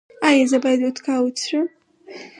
[0.27, 1.65] ایا زه باید وودکا وڅښم؟